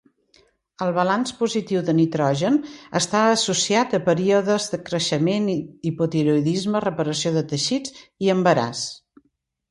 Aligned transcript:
El 0.83 0.91
balanç 0.93 1.31
positiu 1.39 1.81
de 1.89 1.93
nitrogen 1.97 2.55
està 2.99 3.19
associat 3.33 3.93
a 3.97 3.99
períodes 4.07 4.65
de 4.71 4.79
creixement, 4.87 5.45
hipotiroïdisme, 5.91 6.81
reparació 6.87 7.33
de 7.37 7.45
teixits 7.53 7.95
i 8.29 8.33
embaràs. 8.37 8.83